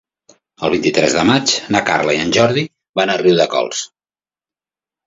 [0.67, 2.67] El vint-i-tres de maig na Carla i en Jordi
[3.03, 3.89] van a Riudecols.